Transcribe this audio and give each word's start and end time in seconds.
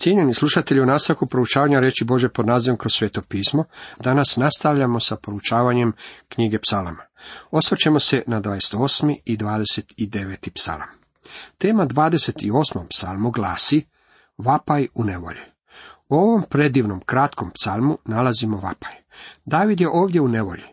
Cijenjeni 0.00 0.34
slušatelji 0.34 0.80
u 0.80 0.86
nastavku 0.86 1.26
proučavanja 1.26 1.80
reći 1.80 2.04
Bože 2.04 2.28
pod 2.28 2.46
nazivom 2.46 2.78
kroz 2.78 2.92
sveto 2.92 3.22
pismo, 3.28 3.64
danas 3.98 4.36
nastavljamo 4.36 5.00
sa 5.00 5.16
proučavanjem 5.16 5.92
knjige 6.28 6.58
psalama. 6.58 7.02
Osvrćemo 7.50 7.98
se 7.98 8.22
na 8.26 8.40
28. 8.40 9.16
i 9.24 9.36
29. 9.36 10.50
psalam. 10.54 10.88
Tema 11.58 11.86
28. 11.86 12.86
psalmu 12.88 13.30
glasi 13.30 13.86
Vapaj 14.38 14.86
u 14.94 15.04
nevolji. 15.04 15.40
U 16.08 16.16
ovom 16.16 16.42
predivnom 16.50 17.00
kratkom 17.00 17.50
psalmu 17.50 17.98
nalazimo 18.04 18.56
vapaj. 18.56 18.92
David 19.44 19.80
je 19.80 19.88
ovdje 19.92 20.20
u 20.20 20.28
nevolji. 20.28 20.64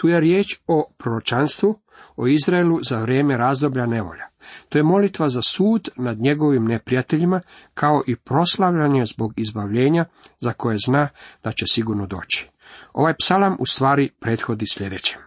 Tu 0.00 0.08
je 0.08 0.20
riječ 0.20 0.60
o 0.66 0.92
proročanstvu, 0.98 1.80
o 2.16 2.26
Izraelu 2.26 2.78
za 2.88 2.98
vrijeme 2.98 3.36
razdoblja 3.36 3.86
nevolja. 3.86 4.28
To 4.68 4.78
je 4.78 4.82
molitva 4.82 5.28
za 5.28 5.42
sud 5.42 5.88
nad 5.96 6.18
njegovim 6.18 6.64
neprijateljima, 6.64 7.40
kao 7.74 8.02
i 8.06 8.16
proslavljanje 8.16 9.06
zbog 9.06 9.32
izbavljenja 9.36 10.04
za 10.40 10.52
koje 10.52 10.78
zna 10.86 11.08
da 11.44 11.52
će 11.52 11.64
sigurno 11.66 12.06
doći. 12.06 12.50
Ovaj 12.92 13.14
psalam 13.18 13.56
u 13.58 13.66
stvari 13.66 14.10
prethodi 14.20 14.66
sljedećem. 14.72 15.20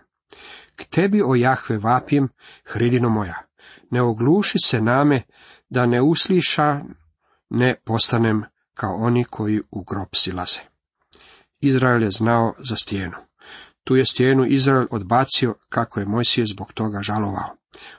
K 0.76 0.84
tebi, 0.84 1.22
o 1.26 1.36
Jahve, 1.36 1.78
vapijem, 1.78 2.30
hridino 2.66 3.10
moja, 3.10 3.42
ne 3.92 4.02
ogluši 4.02 4.58
se 4.66 4.82
name, 4.82 5.22
da 5.70 5.86
ne 5.86 6.02
usliša, 6.02 6.80
ne 7.50 7.76
postanem 7.84 8.44
kao 8.74 8.96
oni 8.96 9.24
koji 9.24 9.62
u 9.72 9.84
grob 9.84 10.10
silaze. 10.14 10.60
Izrael 11.60 12.04
je 12.04 12.12
znao 12.12 12.54
za 12.60 12.76
stijenu. 12.76 13.33
Tu 13.84 13.96
je 13.96 14.06
stijenu 14.06 14.46
Izrael 14.46 14.86
odbacio, 14.92 15.56
kako 15.70 16.00
je 16.00 16.06
Mojsije 16.06 16.46
zbog 16.46 16.74
toga 16.74 17.02
žalovao. 17.02 17.56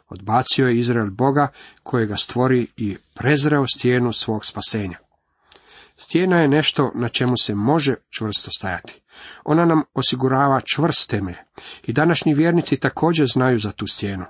Odbacio 0.09 0.69
je 0.69 0.79
Izrael 0.79 1.11
Boga, 1.11 1.49
kojega 1.83 2.17
stvori 2.17 2.67
i 2.77 2.97
prezreo 3.15 3.67
stijenu 3.67 4.13
svog 4.13 4.47
spasenja. 4.47 4.99
Stijena 5.97 6.41
je 6.41 6.49
nešto 6.49 6.93
na 6.95 7.09
čemu 7.09 7.35
se 7.37 7.55
može 7.55 7.95
čvrsto 8.11 8.51
stajati. 8.59 9.01
Ona 9.45 9.65
nam 9.65 9.83
osigurava 9.95 10.61
čvrst 10.61 11.11
temelj. 11.11 11.37
I 11.83 11.93
današnji 11.93 12.35
vjernici 12.35 12.77
također 12.77 13.27
znaju 13.27 13.59
za 13.59 13.73
tu 13.73 13.87
stijenu. 13.87 14.25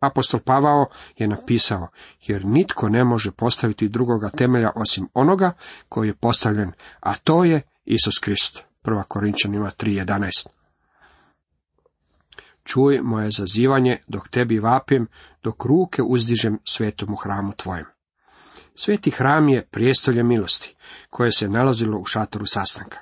Apostol 0.00 0.40
Pavao 0.40 0.86
je 1.16 1.28
napisao, 1.28 1.88
jer 2.26 2.44
nitko 2.44 2.88
ne 2.88 3.04
može 3.04 3.30
postaviti 3.30 3.88
drugoga 3.88 4.30
temelja 4.30 4.70
osim 4.74 5.08
onoga 5.14 5.52
koji 5.88 6.08
je 6.08 6.14
postavljen, 6.14 6.72
a 7.00 7.14
to 7.16 7.44
je 7.44 7.62
Isus 7.84 8.18
Krist. 8.18 8.64
1. 8.84 9.02
Korinčanima 9.02 9.70
3.11 9.78 10.57
čuj 12.68 13.00
moje 13.02 13.30
zazivanje 13.30 13.98
dok 14.06 14.28
tebi 14.28 14.58
vapim, 14.58 15.06
dok 15.42 15.64
ruke 15.64 16.02
uzdižem 16.02 16.58
svetom 16.64 17.12
u 17.12 17.16
hramu 17.16 17.52
tvojem. 17.56 17.86
Sveti 18.74 19.10
hram 19.10 19.48
je 19.48 19.66
prijestolje 19.70 20.22
milosti, 20.22 20.74
koje 21.10 21.32
se 21.32 21.48
nalazilo 21.48 21.98
u 21.98 22.04
šatoru 22.04 22.46
sastanka. 22.46 22.98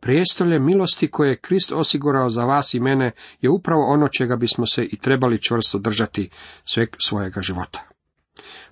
Prijestolje 0.00 0.58
milosti 0.60 1.10
koje 1.10 1.30
je 1.30 1.36
Krist 1.36 1.72
osigurao 1.72 2.30
za 2.30 2.44
vas 2.44 2.74
i 2.74 2.80
mene 2.80 3.10
je 3.40 3.50
upravo 3.50 3.86
ono 3.86 4.08
čega 4.08 4.36
bismo 4.36 4.66
se 4.66 4.84
i 4.84 4.98
trebali 4.98 5.42
čvrsto 5.42 5.78
držati 5.78 6.30
sve 6.64 6.86
svojega 7.06 7.42
života. 7.42 7.82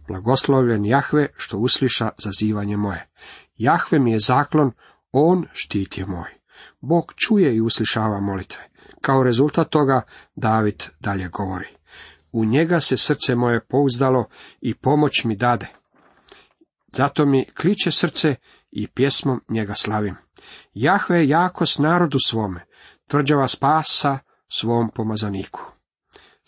Blagoslovljen 0.08 0.84
Jahve 0.84 1.28
što 1.36 1.58
usliša 1.58 2.10
zazivanje 2.18 2.76
moje. 2.76 3.08
Jahve 3.56 3.98
mi 3.98 4.12
je 4.12 4.18
zaklon, 4.18 4.72
on 5.12 5.46
štit 5.52 5.98
je 5.98 6.06
moj. 6.06 6.30
Bog 6.80 7.12
čuje 7.16 7.56
i 7.56 7.60
uslišava 7.60 8.20
molitve. 8.20 8.73
Kao 9.04 9.22
rezultat 9.22 9.70
toga 9.70 10.02
David 10.36 10.82
dalje 11.00 11.28
govori. 11.28 11.68
U 12.32 12.44
njega 12.44 12.80
se 12.80 12.96
srce 12.96 13.34
moje 13.34 13.60
pouzdalo 13.66 14.24
i 14.60 14.74
pomoć 14.74 15.24
mi 15.24 15.36
dade. 15.36 15.66
Zato 16.92 17.26
mi 17.26 17.44
kliče 17.44 17.90
srce 17.90 18.34
i 18.70 18.86
pjesmom 18.86 19.40
njega 19.48 19.74
slavim. 19.74 20.16
Jahve 20.74 21.18
je 21.18 21.28
jako 21.28 21.66
s 21.66 21.78
narodu 21.78 22.18
svome, 22.26 22.64
tvrđava 23.08 23.48
spasa 23.48 24.18
svom 24.48 24.90
pomazaniku. 24.94 25.60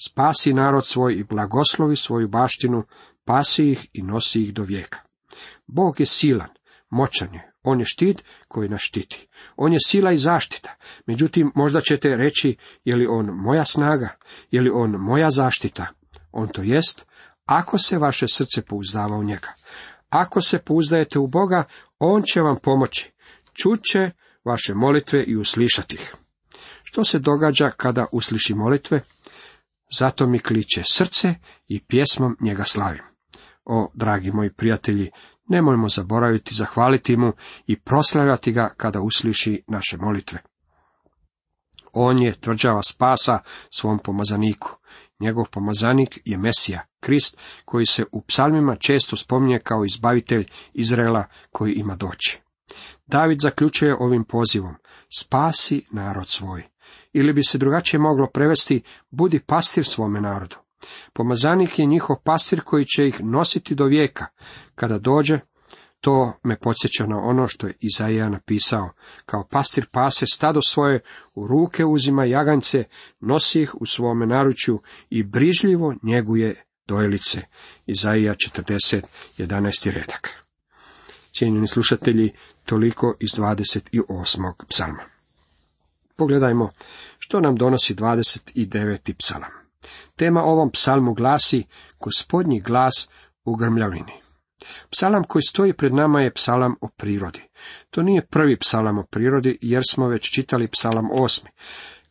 Spasi 0.07 0.55
narod 0.55 0.87
svoj 0.87 1.15
i 1.15 1.25
blagoslovi 1.25 1.97
svoju 1.97 2.29
baštinu, 2.29 2.85
pasi 3.25 3.71
ih 3.71 3.87
i 3.93 4.03
nosi 4.03 4.43
ih 4.43 4.55
do 4.55 4.63
vijeka. 4.63 4.99
Bog 5.67 6.01
je 6.01 6.07
silan, 6.07 6.49
moćan 6.91 7.35
je, 7.35 7.53
on 7.63 7.79
je 7.79 7.85
štit 7.85 8.25
koji 8.49 8.69
nas 8.69 8.81
štiti. 8.81 9.29
On 9.57 9.73
je 9.73 9.79
sila 9.87 10.13
i 10.13 10.17
zaštita. 10.17 10.75
Međutim, 11.07 11.53
možda 11.55 11.81
ćete 11.81 12.17
reći, 12.17 12.57
je 12.85 12.97
li 12.97 13.07
on 13.07 13.27
moja 13.27 13.65
snaga, 13.65 14.17
je 14.51 14.61
li 14.61 14.71
on 14.75 14.91
moja 14.91 15.31
zaštita? 15.31 15.87
On 16.33 16.49
to 16.49 16.63
jest, 16.63 17.07
ako 17.45 17.79
se 17.79 17.99
vaše 17.99 18.29
srce 18.29 18.63
pouzdava 18.63 19.17
u 19.17 19.25
njega. 19.25 19.49
Ako 20.09 20.41
se 20.41 20.59
pouzdajete 20.59 21.19
u 21.19 21.27
Boga, 21.27 21.65
on 21.99 22.23
će 22.23 22.41
vam 22.41 22.57
pomoći. 22.63 23.13
Čuće 23.53 24.11
vaše 24.45 24.75
molitve 24.75 25.23
i 25.23 25.37
uslišati 25.37 25.95
ih. 25.95 26.15
Što 26.83 27.05
se 27.05 27.19
događa 27.19 27.71
kada 27.71 28.07
usliši 28.13 28.55
molitve? 28.55 29.01
Zato 29.99 30.27
mi 30.27 30.39
kliče 30.39 30.83
srce 30.85 31.35
i 31.69 31.85
pjesmom 31.85 32.37
njega 32.41 32.65
slavim. 32.65 33.03
O, 33.65 33.91
dragi 33.95 34.31
moji 34.31 34.53
prijatelji, 34.53 35.11
Nemojmo 35.49 35.89
zaboraviti 35.89 36.55
zahvaliti 36.55 37.17
mu 37.17 37.33
i 37.67 37.81
proslavljati 37.81 38.53
ga 38.53 38.75
kada 38.77 39.01
usliši 39.01 39.63
naše 39.67 39.97
molitve. 39.97 40.39
On 41.93 42.19
je 42.23 42.41
tvrđava 42.41 42.83
spasa 42.83 43.39
svom 43.71 43.99
pomazaniku. 43.99 44.71
Njegov 45.21 45.45
pomazanik 45.51 46.19
je 46.25 46.39
Mesija, 46.39 46.87
Krist, 47.01 47.39
koji 47.65 47.87
se 47.87 48.05
u 48.13 48.23
psalmima 48.23 48.77
često 48.77 49.17
spominje 49.17 49.59
kao 49.59 49.85
izbavitelj 49.85 50.49
Izraela 50.73 51.25
koji 51.51 51.73
ima 51.73 51.97
doći. 51.97 52.41
David 53.07 53.41
zaključuje 53.41 53.97
ovim 53.99 54.25
pozivom, 54.25 54.75
spasi 55.19 55.87
narod 55.91 56.29
svoj. 56.29 56.63
Ili 57.13 57.33
bi 57.33 57.45
se 57.45 57.59
drugačije 57.59 58.01
moglo 58.01 58.27
prevesti, 58.27 58.83
budi 59.11 59.41
pastir 59.41 59.85
svome 59.85 60.21
narodu. 60.21 60.57
Pomazanik 61.13 61.79
je 61.79 61.87
njihov 61.87 62.17
pastir 62.25 62.61
koji 62.65 62.85
će 62.85 63.09
ih 63.09 63.21
nositi 63.21 63.75
do 63.75 63.85
vijeka. 63.85 64.27
Kada 64.75 64.99
dođe, 64.99 65.39
to 66.01 66.33
me 66.43 66.57
podsjeća 66.57 67.07
na 67.07 67.19
ono 67.19 67.47
što 67.47 67.67
je 67.67 67.75
Izaija 67.81 68.29
napisao. 68.29 68.91
Kao 69.27 69.47
pastir 69.51 69.87
pase 69.91 70.27
stado 70.27 70.63
svoje, 70.63 71.01
u 71.35 71.47
ruke 71.47 71.85
uzima 71.85 72.25
jagance, 72.25 72.85
nosi 73.21 73.63
ih 73.63 73.75
u 73.75 73.87
svome 73.87 74.27
naručju 74.27 74.83
i 75.11 75.23
brižljivo 75.23 75.95
njeguje 76.03 76.65
dojelice. 76.87 77.41
Izaija 77.87 78.35
40, 78.35 79.03
11. 79.39 79.91
redak. 79.91 80.45
Cijenjeni 81.33 81.67
slušatelji, 81.67 82.33
toliko 82.65 83.15
iz 83.21 83.31
28. 83.31 84.53
psalma. 84.69 85.03
Pogledajmo 86.17 86.71
što 87.19 87.41
nam 87.41 87.57
donosi 87.57 87.95
29. 87.95 89.15
psalam. 89.19 89.66
Tema 90.17 90.43
ovom 90.43 90.71
psalmu 90.71 91.15
glasi 91.15 91.65
Gospodnji 92.01 92.61
glas 92.61 93.09
u 93.45 93.57
grmljavini. 93.57 94.13
Psalam 94.91 95.25
koji 95.25 95.43
stoji 95.43 95.73
pred 95.73 95.95
nama 95.95 96.21
je 96.21 96.35
psalam 96.35 96.75
o 96.81 96.89
prirodi. 96.97 97.43
To 97.91 98.03
nije 98.03 98.27
prvi 98.27 98.59
psalam 98.59 98.99
o 98.99 99.07
prirodi, 99.11 99.59
jer 99.63 99.83
smo 99.91 100.09
već 100.09 100.35
čitali 100.35 100.69
psalam 100.69 101.09
osmi. 101.13 101.51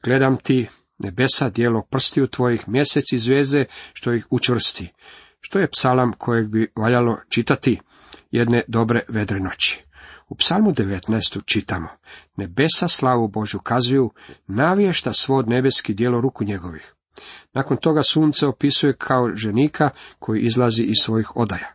Gledam 0.04 0.38
ti 0.38 0.68
nebesa, 0.98 1.50
dijelo 1.50 1.84
prstiju 1.90 2.28
tvojih, 2.28 2.70
mjesec 2.70 3.12
i 3.14 3.18
zvijezde, 3.18 3.66
što 3.94 4.14
ih 4.14 4.28
učvrsti. 4.30 4.94
Što 5.40 5.60
je 5.60 5.70
psalam 5.70 6.14
kojeg 6.18 6.48
bi 6.48 6.72
valjalo 6.76 7.18
čitati 7.30 7.80
jedne 8.32 8.64
dobre 8.68 9.02
vedre 9.08 9.40
noći? 9.40 9.84
U 10.30 10.36
psalmu 10.36 10.72
19. 10.72 11.42
čitamo, 11.46 11.88
nebesa 12.36 12.88
slavu 12.88 13.28
Božu 13.28 13.60
kazuju, 13.60 14.12
navješta 14.48 15.14
svod 15.14 15.50
nebeski 15.50 15.94
dijelo 15.94 16.22
ruku 16.22 16.44
njegovih. 16.44 16.95
Nakon 17.54 17.78
toga 17.78 18.04
sunce 18.04 18.48
opisuje 18.48 18.94
kao 18.98 19.36
ženika 19.36 19.90
koji 20.20 20.42
izlazi 20.42 20.84
iz 20.84 20.96
svojih 21.02 21.36
odaja. 21.36 21.72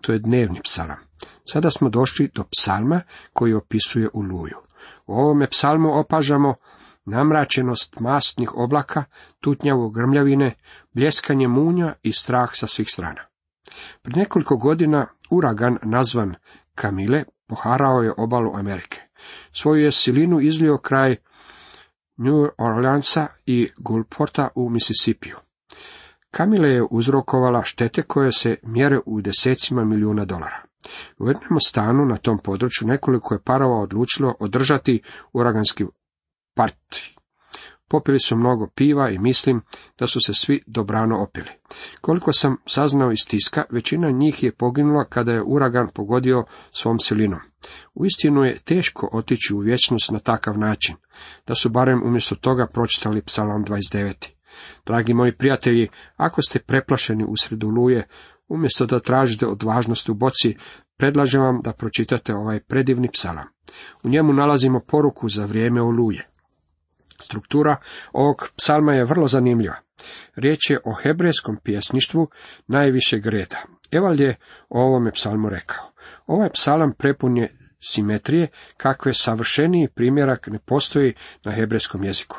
To 0.00 0.12
je 0.12 0.18
dnevni 0.18 0.60
psalam. 0.62 0.98
Sada 1.44 1.70
smo 1.70 1.88
došli 1.88 2.30
do 2.34 2.44
psalma 2.44 3.00
koji 3.32 3.54
opisuje 3.54 4.08
uluju. 4.12 4.56
U 5.06 5.14
ovome 5.14 5.46
psalmu 5.46 5.98
opažamo 5.98 6.54
namračenost 7.04 8.00
mastnih 8.00 8.54
oblaka, 8.54 9.04
tutnjavu 9.40 9.90
grmljavine, 9.90 10.54
bljeskanje 10.92 11.48
munja 11.48 11.94
i 12.02 12.12
strah 12.12 12.50
sa 12.52 12.66
svih 12.66 12.88
strana. 12.90 13.20
Pred 14.02 14.16
nekoliko 14.16 14.56
godina 14.56 15.06
uragan 15.30 15.78
nazvan 15.82 16.34
Kamile 16.74 17.24
poharao 17.46 18.02
je 18.02 18.12
obalu 18.16 18.56
Amerike. 18.56 19.00
Svoju 19.52 19.84
je 19.84 19.92
silinu 19.92 20.40
izlio 20.40 20.78
kraj 20.78 21.16
New 22.16 22.46
Orleansa 22.58 23.26
i 23.46 23.70
Gulporta 23.78 24.48
u 24.54 24.70
Mississippiju. 24.70 25.36
Kamile 26.30 26.68
je 26.68 26.86
uzrokovala 26.90 27.62
štete 27.62 28.02
koje 28.02 28.32
se 28.32 28.56
mjere 28.62 28.98
u 29.06 29.20
desecima 29.20 29.84
milijuna 29.84 30.24
dolara. 30.24 30.62
U 31.18 31.28
jednom 31.28 31.60
stanu 31.66 32.04
na 32.04 32.16
tom 32.16 32.38
području 32.38 32.88
nekoliko 32.88 33.34
je 33.34 33.42
parova 33.42 33.80
odlučilo 33.80 34.34
održati 34.40 35.02
uraganski 35.32 35.84
parti. 36.54 37.13
Popili 37.94 38.18
su 38.18 38.36
mnogo 38.36 38.66
piva 38.74 39.10
i 39.10 39.18
mislim 39.18 39.62
da 39.98 40.06
su 40.06 40.20
se 40.20 40.34
svi 40.34 40.62
dobrano 40.66 41.22
opili. 41.22 41.50
Koliko 42.00 42.32
sam 42.32 42.56
saznao 42.66 43.12
iz 43.12 43.26
tiska, 43.28 43.64
većina 43.70 44.10
njih 44.10 44.42
je 44.42 44.52
poginula 44.52 45.04
kada 45.04 45.32
je 45.32 45.42
uragan 45.46 45.88
pogodio 45.94 46.44
svom 46.72 46.98
silinom. 46.98 47.40
Uistinu 47.94 48.44
je 48.44 48.58
teško 48.58 49.08
otići 49.12 49.54
u 49.54 49.58
vječnost 49.58 50.10
na 50.10 50.18
takav 50.18 50.58
način, 50.58 50.96
da 51.46 51.54
su 51.54 51.68
barem 51.68 52.02
umjesto 52.02 52.34
toga 52.34 52.66
pročitali 52.72 53.22
psalam 53.22 53.64
29. 53.64 54.30
Dragi 54.86 55.14
moji 55.14 55.36
prijatelji, 55.36 55.88
ako 56.16 56.42
ste 56.42 56.58
preplašeni 56.58 57.24
usred 57.28 57.64
oluje, 57.64 58.08
umjesto 58.48 58.86
da 58.86 59.00
tražite 59.00 59.46
odvažnost 59.46 60.08
u 60.08 60.14
boci, 60.14 60.56
predlažem 60.96 61.42
vam 61.42 61.60
da 61.62 61.72
pročitate 61.72 62.34
ovaj 62.34 62.60
predivni 62.60 63.08
psalam. 63.12 63.46
U 64.02 64.08
njemu 64.08 64.32
nalazimo 64.32 64.80
poruku 64.80 65.28
za 65.28 65.44
vrijeme 65.44 65.82
oluje. 65.82 66.33
Struktura 67.22 67.76
ovog 68.12 68.48
psalma 68.56 68.94
je 68.94 69.04
vrlo 69.04 69.28
zanimljiva. 69.28 69.76
Riječ 70.36 70.70
je 70.70 70.78
o 70.84 70.94
hebrejskom 71.02 71.56
pjesništvu 71.64 72.28
najvišeg 72.66 73.26
reda. 73.26 73.58
Eval 73.92 74.20
je 74.20 74.36
o 74.68 74.82
ovome 74.82 75.12
psalmu 75.12 75.48
rekao. 75.48 75.84
Ovaj 76.26 76.50
psalam 76.50 76.92
prepun 76.98 77.36
je 77.36 77.58
simetrije, 77.84 78.48
kakve 78.76 79.14
savršeniji 79.14 79.88
primjerak 79.94 80.46
ne 80.46 80.58
postoji 80.58 81.14
na 81.44 81.52
hebrejskom 81.52 82.04
jeziku. 82.04 82.36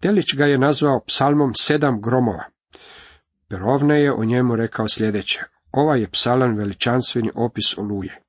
Telić 0.00 0.34
ga 0.36 0.44
je 0.44 0.58
nazvao 0.58 1.04
psalmom 1.06 1.52
sedam 1.54 2.00
gromova. 2.00 2.44
Perovne 3.48 4.02
je 4.02 4.12
o 4.12 4.24
njemu 4.24 4.56
rekao 4.56 4.88
sljedeće. 4.88 5.40
Ovaj 5.72 6.00
je 6.00 6.10
psalan 6.10 6.56
veličanstveni 6.56 7.30
opis 7.34 7.78
oluje. 7.78 8.22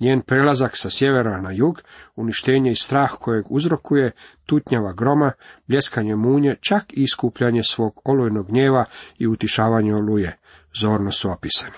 Njen 0.00 0.22
prelazak 0.22 0.76
sa 0.76 0.90
sjevera 0.90 1.40
na 1.40 1.50
jug, 1.52 1.82
uništenje 2.16 2.70
i 2.70 2.74
strah 2.74 3.10
kojeg 3.20 3.44
uzrokuje, 3.48 4.12
tutnjava 4.46 4.92
groma, 4.92 5.32
bljeskanje 5.66 6.16
munje, 6.16 6.56
čak 6.60 6.92
i 6.92 7.02
iskupljanje 7.02 7.62
svog 7.62 8.00
olujnog 8.04 8.46
gnjeva 8.46 8.84
i 9.18 9.26
utišavanje 9.26 9.94
oluje, 9.94 10.38
zorno 10.80 11.12
su 11.12 11.30
opisani. 11.30 11.76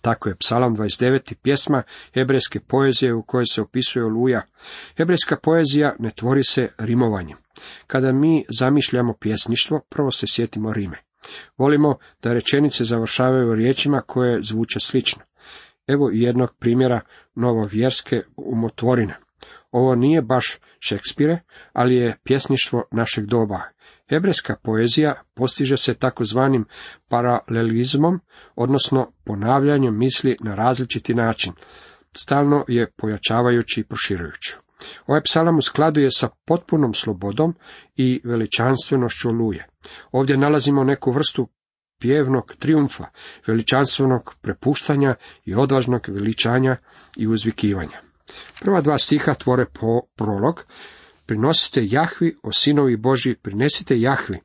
Tako 0.00 0.28
je 0.28 0.36
psalam 0.36 0.76
29. 0.76 1.34
pjesma 1.34 1.82
hebrejske 2.14 2.60
poezije 2.60 3.14
u 3.14 3.22
kojoj 3.22 3.46
se 3.46 3.62
opisuje 3.62 4.04
oluja. 4.04 4.42
Hebrejska 4.96 5.36
poezija 5.42 5.94
ne 5.98 6.10
tvori 6.10 6.44
se 6.44 6.68
rimovanjem. 6.78 7.36
Kada 7.86 8.12
mi 8.12 8.44
zamišljamo 8.58 9.14
pjesništvo, 9.20 9.80
prvo 9.88 10.10
se 10.10 10.26
sjetimo 10.26 10.72
rime. 10.72 10.96
Volimo 11.56 11.96
da 12.22 12.32
rečenice 12.32 12.84
završavaju 12.84 13.54
riječima 13.54 14.00
koje 14.00 14.42
zvuče 14.42 14.80
slično. 14.80 15.22
Evo 15.88 16.10
i 16.12 16.20
jednog 16.22 16.54
primjera 16.58 17.00
novovjerske 17.34 18.22
umotvorine. 18.36 19.18
Ovo 19.70 19.94
nije 19.94 20.22
baš 20.22 20.58
Šekspire, 20.80 21.40
ali 21.72 21.94
je 21.94 22.16
pjesništvo 22.24 22.82
našeg 22.90 23.26
doba. 23.26 23.60
Hebrejska 24.10 24.56
poezija 24.62 25.22
postiže 25.34 25.76
se 25.76 25.94
takozvanim 25.94 26.64
paralelizmom, 27.08 28.20
odnosno 28.56 29.12
ponavljanjem 29.24 29.98
misli 29.98 30.36
na 30.40 30.54
različiti 30.54 31.14
način. 31.14 31.52
Stalno 32.16 32.64
je 32.68 32.90
pojačavajući 32.96 33.80
i 33.80 33.84
proširujući. 33.84 34.56
Ovaj 35.06 35.22
psalam 35.22 35.58
uskladuje 35.58 36.10
sa 36.10 36.28
potpunom 36.44 36.94
slobodom 36.94 37.54
i 37.96 38.20
veličanstvenošću 38.24 39.30
luje. 39.30 39.66
Ovdje 40.12 40.36
nalazimo 40.36 40.84
neku 40.84 41.12
vrstu 41.12 41.48
pjevnog 41.98 42.54
triumfa, 42.58 43.04
veličanstvenog 43.46 44.34
prepuštanja 44.40 45.14
i 45.44 45.54
odvažnog 45.54 46.08
veličanja 46.08 46.76
i 47.16 47.26
uzvikivanja. 47.26 48.00
Prva 48.60 48.80
dva 48.80 48.98
stiha 48.98 49.34
tvore 49.34 49.66
po 49.66 50.00
prolog, 50.16 50.64
prinosite 51.26 51.80
Jahvi, 51.84 52.36
o 52.42 52.52
sinovi 52.52 52.96
Boži, 52.96 53.34
prinesite 53.34 54.00
Jahvi, 54.00 54.38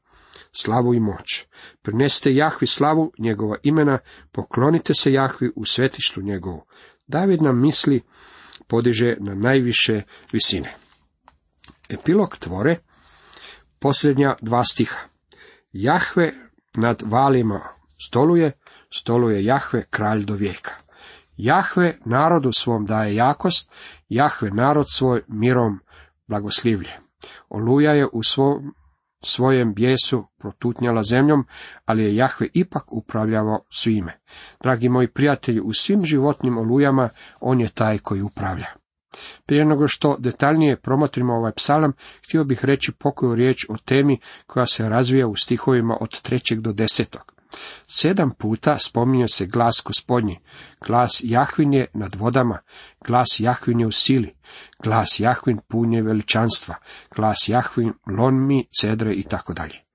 slavu 0.51 0.93
i 0.93 0.99
moć. 0.99 1.45
Prinesite 1.81 2.35
Jahvi 2.35 2.67
slavu 2.67 3.11
njegova 3.19 3.57
imena, 3.63 3.99
poklonite 4.31 4.93
se 4.93 5.13
Jahvi 5.13 5.51
u 5.55 5.65
svetištu 5.65 6.21
njegovu. 6.21 6.65
David 7.07 7.41
nam 7.41 7.61
misli 7.61 8.01
podiže 8.67 9.15
na 9.19 9.35
najviše 9.35 10.01
visine. 10.31 10.75
Epilog 11.89 12.37
tvore, 12.37 12.79
posljednja 13.79 14.35
dva 14.41 14.63
stiha. 14.63 14.97
Jahve 15.71 16.33
nad 16.77 17.01
valima 17.05 17.61
stoluje, 18.07 18.51
stoluje 18.93 19.45
Jahve 19.45 19.85
kralj 19.89 20.25
do 20.25 20.33
vijeka. 20.33 20.71
Jahve 21.37 21.97
narodu 22.05 22.51
svom 22.53 22.85
daje 22.85 23.15
jakost, 23.15 23.71
Jahve 24.09 24.49
narod 24.49 24.85
svoj 24.89 25.23
mirom 25.27 25.79
blagoslivlje. 26.27 26.91
Oluja 27.49 27.91
je 27.91 28.07
u 28.13 28.23
svom, 28.23 28.73
svojem 29.23 29.73
bijesu 29.73 30.27
protutnjala 30.37 31.03
zemljom, 31.03 31.45
ali 31.85 32.03
je 32.03 32.15
Jahve 32.15 32.47
ipak 32.53 32.83
upravljavao 32.93 33.59
svime. 33.69 34.19
Dragi 34.63 34.89
moji 34.89 35.07
prijatelji, 35.07 35.61
u 35.61 35.73
svim 35.73 36.05
životnim 36.05 36.57
olujama 36.57 37.09
on 37.39 37.61
je 37.61 37.69
taj 37.69 37.97
koji 37.97 38.21
upravlja. 38.21 38.82
Prije 39.45 39.65
nego 39.65 39.87
što 39.87 40.15
detaljnije 40.19 40.81
promotrimo 40.81 41.33
ovaj 41.33 41.51
psalam, 41.51 41.93
htio 42.25 42.43
bih 42.43 42.65
reći 42.65 42.91
pokoju 42.99 43.35
riječ 43.35 43.65
o 43.69 43.77
temi 43.85 44.19
koja 44.45 44.65
se 44.65 44.89
razvija 44.89 45.27
u 45.27 45.35
stihovima 45.35 45.97
od 46.01 46.21
trećeg 46.21 46.61
do 46.61 46.73
desetog. 46.73 47.33
Sedam 47.87 48.31
puta 48.39 48.77
spominje 48.77 49.27
se 49.27 49.45
glas 49.45 49.81
gospodnji, 49.85 50.39
glas 50.87 51.21
Jahvin 51.23 51.73
je 51.73 51.87
nad 51.93 52.15
vodama, 52.15 52.59
glas 53.05 53.39
Jahvin 53.39 53.79
je 53.79 53.87
u 53.87 53.91
sili, 53.91 54.35
glas 54.83 55.19
Jahvin 55.19 55.59
punje 55.67 56.01
veličanstva, 56.01 56.75
glas 57.15 57.49
Jahvin 57.49 57.93
lonmi, 58.17 58.67
cedre 58.79 59.13
i 59.13 59.23
tako 59.23 59.53
dalje. 59.53 59.92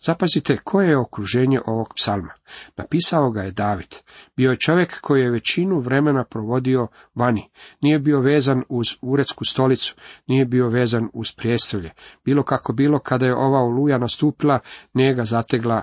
Zapazite 0.00 0.56
koje 0.64 0.88
je 0.88 0.98
okruženje 0.98 1.60
ovog 1.66 1.94
psalma. 1.96 2.32
Napisao 2.76 3.30
ga 3.30 3.42
je 3.42 3.50
David. 3.50 3.94
Bio 4.36 4.50
je 4.50 4.56
čovjek 4.56 5.00
koji 5.00 5.22
je 5.22 5.30
većinu 5.30 5.80
vremena 5.80 6.24
provodio 6.24 6.88
vani. 7.14 7.50
Nije 7.80 7.98
bio 7.98 8.20
vezan 8.20 8.62
uz 8.68 8.86
uredsku 9.02 9.44
stolicu, 9.44 9.94
nije 10.26 10.44
bio 10.44 10.68
vezan 10.68 11.08
uz 11.12 11.32
prijestolje. 11.32 11.90
Bilo 12.24 12.42
kako 12.42 12.72
bilo, 12.72 12.98
kada 12.98 13.26
je 13.26 13.34
ova 13.34 13.60
oluja 13.60 13.98
nastupila, 13.98 14.58
nije 14.92 15.14
ga 15.14 15.24
zategla 15.24 15.82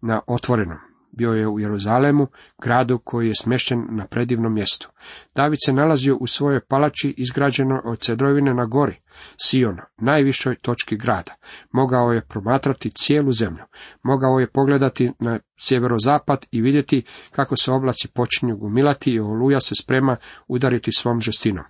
na 0.00 0.20
otvorenom. 0.26 0.91
Bio 1.12 1.32
je 1.32 1.48
u 1.48 1.60
Jeruzalemu, 1.60 2.26
gradu 2.62 2.98
koji 3.04 3.28
je 3.28 3.34
smješten 3.34 3.86
na 3.90 4.06
predivnom 4.06 4.54
mjestu. 4.54 4.90
David 5.34 5.58
se 5.66 5.72
nalazio 5.72 6.16
u 6.16 6.26
svojoj 6.26 6.60
palači 6.68 7.14
izgrađenoj 7.16 7.80
od 7.84 7.98
cedrovine 7.98 8.54
na 8.54 8.64
gori, 8.64 9.00
Sion, 9.42 9.76
najvišoj 9.96 10.56
točki 10.56 10.96
grada. 10.96 11.34
Mogao 11.72 12.12
je 12.12 12.26
promatrati 12.28 12.90
cijelu 12.90 13.32
zemlju. 13.32 13.64
Mogao 14.02 14.38
je 14.38 14.50
pogledati 14.50 15.12
na 15.18 15.38
sjeverozapad 15.60 16.46
i 16.50 16.60
vidjeti 16.60 17.04
kako 17.30 17.56
se 17.56 17.72
oblaci 17.72 18.08
počinju 18.14 18.56
gumilati 18.56 19.10
i 19.10 19.20
oluja 19.20 19.60
se 19.60 19.74
sprema 19.74 20.16
udariti 20.48 20.90
svom 20.92 21.20
žestinom. 21.20 21.64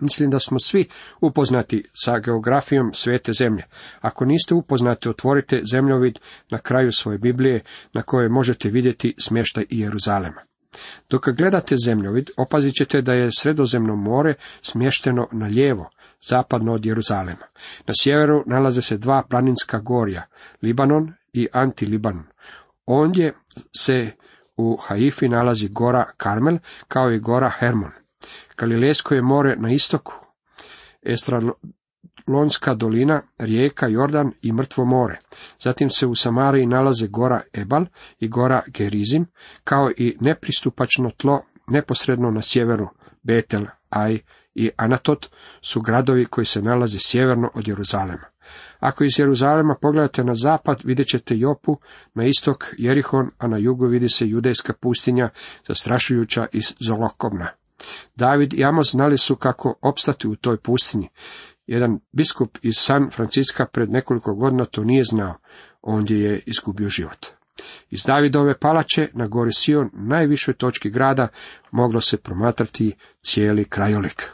Mislim 0.00 0.30
da 0.30 0.38
smo 0.38 0.58
svi 0.58 0.88
upoznati 1.20 1.84
sa 1.92 2.18
geografijom 2.18 2.94
svete 2.94 3.32
zemlje. 3.32 3.64
Ako 4.00 4.24
niste 4.24 4.54
upoznati, 4.54 5.08
otvorite 5.08 5.60
zemljovid 5.72 6.18
na 6.50 6.58
kraju 6.58 6.92
svoje 6.92 7.18
Biblije 7.18 7.62
na 7.92 8.02
kojoj 8.02 8.28
možete 8.28 8.68
vidjeti 8.68 9.14
smještaj 9.18 9.64
Jeruzalema. 9.70 10.42
Dok 11.10 11.28
gledate 11.28 11.74
zemljovid, 11.84 12.30
opazit 12.36 12.74
ćete 12.74 13.02
da 13.02 13.12
je 13.12 13.30
sredozemno 13.38 13.96
more 13.96 14.34
smješteno 14.62 15.28
na 15.32 15.46
lijevo, 15.46 15.90
zapadno 16.28 16.72
od 16.72 16.86
Jeruzalema. 16.86 17.46
Na 17.86 17.94
sjeveru 18.00 18.42
nalaze 18.46 18.82
se 18.82 18.96
dva 18.96 19.22
planinska 19.30 19.78
gorja, 19.78 20.26
Libanon 20.62 21.12
i 21.32 21.48
Antilibanon. 21.52 22.24
Ondje 22.86 23.34
se 23.78 24.10
u 24.56 24.76
Haifi 24.76 25.28
nalazi 25.28 25.68
gora 25.68 26.10
Karmel, 26.16 26.58
kao 26.88 27.10
i 27.10 27.18
gora 27.18 27.50
Hermon. 27.58 28.05
Galilejsko 28.56 29.14
je 29.14 29.22
more 29.22 29.56
na 29.56 29.72
istoku, 29.72 30.12
Estralonska 31.02 32.74
dolina, 32.74 33.22
rijeka 33.38 33.86
Jordan 33.86 34.32
i 34.42 34.52
mrtvo 34.52 34.84
more. 34.84 35.20
Zatim 35.60 35.90
se 35.90 36.06
u 36.06 36.14
Samariji 36.14 36.66
nalaze 36.66 37.08
gora 37.08 37.40
Ebal 37.52 37.86
i 38.18 38.28
gora 38.28 38.62
Gerizim, 38.66 39.26
kao 39.64 39.90
i 39.96 40.16
nepristupačno 40.20 41.10
tlo 41.16 41.42
neposredno 41.68 42.30
na 42.30 42.42
sjeveru 42.42 42.88
Betel, 43.22 43.64
Aj 43.90 44.18
i 44.54 44.70
Anatot 44.76 45.30
su 45.60 45.80
gradovi 45.80 46.24
koji 46.24 46.44
se 46.44 46.62
nalaze 46.62 46.98
sjeverno 47.00 47.50
od 47.54 47.68
Jeruzalema. 47.68 48.24
Ako 48.80 49.04
iz 49.04 49.18
Jeruzalema 49.18 49.76
pogledate 49.80 50.24
na 50.24 50.34
zapad, 50.34 50.80
vidjet 50.84 51.08
ćete 51.08 51.38
Jopu, 51.38 51.76
na 52.14 52.24
istok 52.24 52.74
Jerihon, 52.78 53.30
a 53.38 53.48
na 53.48 53.58
jugu 53.58 53.86
vidi 53.86 54.08
se 54.08 54.26
judejska 54.26 54.72
pustinja, 54.80 55.30
zastrašujuća 55.68 56.46
i 56.52 56.60
zolokobna. 56.80 57.48
David 58.14 58.54
i 58.54 58.64
Amos 58.64 58.90
znali 58.90 59.18
su 59.18 59.36
kako 59.36 59.74
opstati 59.82 60.28
u 60.28 60.36
toj 60.36 60.60
pustinji. 60.60 61.08
Jedan 61.66 62.00
biskup 62.12 62.58
iz 62.62 62.74
San 62.76 63.10
Franciska 63.10 63.66
pred 63.72 63.90
nekoliko 63.90 64.34
godina 64.34 64.64
to 64.64 64.84
nije 64.84 65.02
znao, 65.04 65.34
ondje 65.82 66.20
je 66.20 66.42
izgubio 66.46 66.88
život. 66.88 67.26
Iz 67.90 68.02
Davidove 68.06 68.58
palače 68.58 69.08
na 69.12 69.26
gori 69.26 69.52
Sion, 69.52 69.90
najvišoj 69.92 70.54
točki 70.54 70.90
grada, 70.90 71.28
moglo 71.70 72.00
se 72.00 72.16
promatrati 72.16 72.96
cijeli 73.22 73.64
krajolik. 73.64 74.30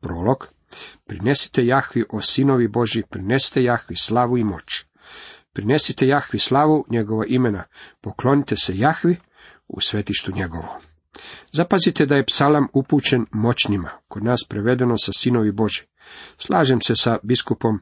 Prolog 0.00 0.48
Prinesite 1.06 1.66
Jahvi 1.66 2.04
o 2.10 2.20
sinovi 2.20 2.68
Boži, 2.68 3.02
prinesite 3.10 3.62
Jahvi 3.62 3.96
slavu 3.96 4.38
i 4.38 4.44
moć. 4.44 4.84
Prinesite 5.52 6.06
Jahvi 6.06 6.38
slavu 6.38 6.84
njegova 6.90 7.24
imena, 7.26 7.64
poklonite 8.00 8.56
se 8.56 8.78
Jahvi 8.78 9.16
u 9.68 9.80
svetištu 9.80 10.32
njegovo. 10.32 10.80
Zapazite 11.52 12.06
da 12.06 12.16
je 12.16 12.26
psalam 12.26 12.68
upućen 12.72 13.26
moćnima, 13.32 13.90
kod 14.08 14.24
nas 14.24 14.40
prevedeno 14.48 14.98
sa 14.98 15.12
sinovi 15.16 15.52
Boži. 15.52 15.82
Slažem 16.38 16.80
se 16.80 16.96
sa 16.96 17.18
biskupom 17.22 17.80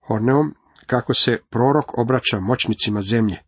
Horneom 0.00 0.54
kako 0.86 1.14
se 1.14 1.38
prorok 1.50 1.98
obraća 1.98 2.40
moćnicima 2.40 3.02
zemlje, 3.02 3.38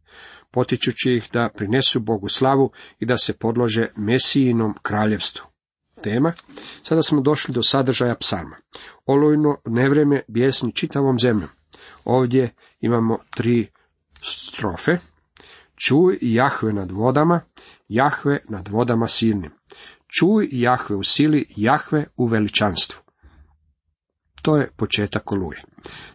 potičući 0.51 1.13
ih 1.13 1.29
da 1.33 1.49
prinesu 1.57 2.01
Bogu 2.01 2.29
slavu 2.29 2.71
i 2.99 3.07
da 3.07 3.17
se 3.17 3.33
podlože 3.33 3.87
Mesijinom 3.97 4.75
kraljevstvu. 4.83 5.47
Tema. 6.03 6.33
Sada 6.83 7.03
smo 7.03 7.21
došli 7.21 7.55
do 7.55 7.63
sadržaja 7.63 8.15
psalma. 8.15 8.57
Olujno 9.07 9.57
nevreme 9.65 10.23
bjesni 10.29 10.73
čitavom 10.75 11.19
zemljom. 11.19 11.49
Ovdje 12.05 12.55
imamo 12.81 13.19
tri 13.37 13.71
strofe. 14.23 14.99
Čuj 15.77 16.19
Jahve 16.21 16.73
nad 16.73 16.91
vodama, 16.91 17.41
Jahve 17.89 18.39
nad 18.49 18.69
vodama 18.69 19.07
silnim. 19.07 19.51
Čuj 20.07 20.49
Jahve 20.53 20.97
u 20.97 21.03
sili, 21.03 21.47
Jahve 21.57 22.07
u 22.17 22.27
veličanstvu. 22.27 23.01
To 24.43 24.57
je 24.57 24.71
početak 24.77 25.33
oluje. 25.33 25.63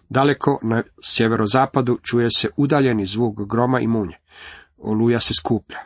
Daleko 0.10 0.60
na 0.64 0.84
sjeverozapadu 1.04 1.98
čuje 2.04 2.30
se 2.32 2.50
udaljeni 2.58 3.06
zvuk 3.06 3.36
groma 3.50 3.80
i 3.80 3.88
munje. 3.88 4.18
Oluja 4.78 5.20
se 5.20 5.34
skuplja. 5.34 5.80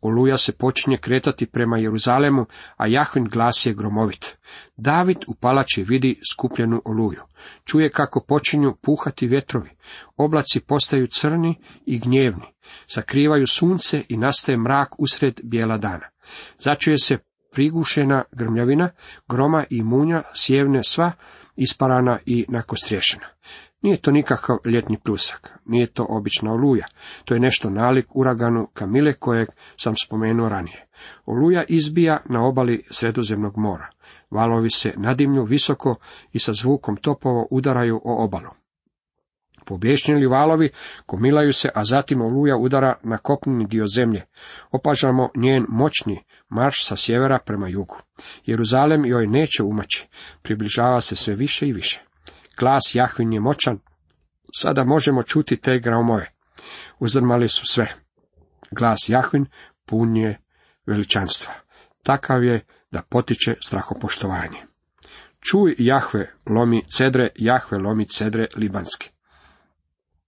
Oluja 0.00 0.38
se 0.38 0.52
počinje 0.52 0.96
kretati 0.96 1.46
prema 1.46 1.78
Jeruzalemu, 1.78 2.46
a 2.76 2.86
Jahvin 2.86 3.24
glas 3.24 3.66
je 3.66 3.74
gromovit. 3.74 4.36
David 4.76 5.18
u 5.28 5.34
palači 5.34 5.82
vidi 5.82 6.20
skupljenu 6.32 6.82
oluju. 6.84 7.22
Čuje 7.64 7.90
kako 7.90 8.24
počinju 8.28 8.76
puhati 8.82 9.26
vjetrovi. 9.26 9.70
Oblaci 10.16 10.60
postaju 10.60 11.06
crni 11.06 11.60
i 11.86 11.98
gnjevni. 11.98 12.51
Zakrivaju 12.94 13.46
sunce 13.46 14.02
i 14.08 14.16
nastaje 14.16 14.58
mrak 14.58 14.88
usred 14.98 15.40
bijela 15.44 15.78
dana. 15.78 16.08
Začuje 16.58 16.98
se 16.98 17.18
prigušena 17.52 18.24
grmljavina, 18.32 18.90
groma 19.28 19.64
i 19.70 19.82
munja 19.82 20.22
sjevne 20.34 20.84
sva 20.84 21.12
isparana 21.56 22.18
i 22.26 22.46
nakostriješena. 22.48 23.26
Nije 23.82 23.96
to 23.96 24.10
nikakav 24.10 24.56
ljetni 24.64 24.98
plusak, 25.04 25.58
nije 25.64 25.86
to 25.86 26.06
obična 26.08 26.52
oluja, 26.52 26.84
to 27.24 27.34
je 27.34 27.40
nešto 27.40 27.70
nalik 27.70 28.06
uraganu 28.14 28.68
Kamile 28.72 29.12
kojeg 29.12 29.48
sam 29.76 29.94
spomenuo 30.04 30.48
ranije. 30.48 30.86
Oluja 31.26 31.64
izbija 31.68 32.20
na 32.24 32.46
obali 32.46 32.84
Sredozemnog 32.90 33.56
mora. 33.56 33.88
Valovi 34.30 34.70
se 34.70 34.92
nadimlju 34.96 35.44
visoko 35.44 35.94
i 36.32 36.38
sa 36.38 36.52
zvukom 36.52 36.96
topovo 36.96 37.48
udaraju 37.50 38.00
o 38.04 38.24
obalu. 38.24 38.50
Pobješnjeni 39.64 40.26
valovi 40.26 40.70
komilaju 41.06 41.52
se, 41.52 41.68
a 41.74 41.84
zatim 41.84 42.20
oluja 42.20 42.56
udara 42.56 42.94
na 43.02 43.18
kopneni 43.18 43.66
dio 43.66 43.86
zemlje. 43.86 44.22
Opažamo 44.70 45.30
njen 45.36 45.66
moćni 45.68 46.24
marš 46.48 46.86
sa 46.86 46.96
sjevera 46.96 47.38
prema 47.46 47.68
jugu. 47.68 47.96
Jeruzalem 48.46 49.06
joj 49.06 49.26
neće 49.26 49.62
umaći, 49.62 50.08
približava 50.42 51.00
se 51.00 51.16
sve 51.16 51.34
više 51.34 51.68
i 51.68 51.72
više. 51.72 52.02
Glas 52.58 52.94
Jahvin 52.94 53.32
je 53.32 53.40
moćan, 53.40 53.78
sada 54.54 54.84
možemo 54.84 55.22
čuti 55.22 55.56
te 55.56 55.78
graumove. 55.78 56.32
Uzdrmali 56.98 57.48
su 57.48 57.66
sve. 57.66 57.94
Glas 58.70 58.98
Jahvin 59.08 59.46
pun 59.86 60.16
je 60.16 60.38
veličanstva. 60.86 61.54
Takav 62.02 62.44
je 62.44 62.64
da 62.90 63.02
potiče 63.02 63.54
strahopoštovanje. 63.60 64.58
Čuj 65.40 65.74
Jahve 65.78 66.30
lomi 66.46 66.82
cedre, 66.96 67.28
Jahve 67.36 67.78
lomi 67.78 68.08
cedre 68.08 68.46
libanske. 68.56 69.10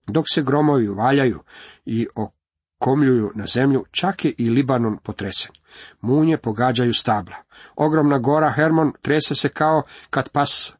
Dok 0.09 0.25
se 0.35 0.43
gromovi 0.43 0.89
valjaju 0.89 1.41
i 1.85 2.07
okomljuju 2.15 3.31
na 3.35 3.47
zemlju, 3.47 3.85
čak 3.91 4.25
je 4.25 4.35
i 4.39 4.51
Libanon 4.51 4.99
potresen. 5.03 5.53
Munje 6.01 6.39
pogađaju 6.39 6.93
stabla. 6.95 7.37
Ogromna 7.77 8.19
gora 8.19 8.51
Hermon 8.51 8.93
trese 9.03 9.35
se 9.35 9.49
kao 9.49 9.83
kad 10.11 10.29
pas 10.29 10.75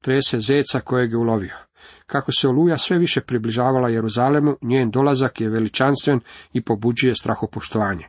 trese 0.00 0.40
zeca 0.40 0.80
kojeg 0.80 1.10
je 1.10 1.16
ulovio. 1.16 1.56
Kako 2.06 2.32
se 2.32 2.48
oluja 2.48 2.78
sve 2.78 2.98
više 2.98 3.20
približavala 3.20 3.88
Jeruzalemu, 3.88 4.56
njen 4.62 4.90
dolazak 4.90 5.40
je 5.40 5.48
veličanstven 5.48 6.20
i 6.52 6.60
pobuđuje 6.60 7.14
strahopoštovanje. 7.14 8.08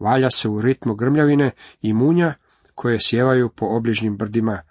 Valja 0.00 0.30
se 0.30 0.48
u 0.48 0.60
ritmu 0.60 0.94
grmljavine 0.94 1.50
i 1.82 1.92
munja 1.92 2.34
koje 2.74 2.98
sjevaju 3.00 3.48
po 3.48 3.66
obližnjim 3.66 4.16
brdima. 4.16 4.62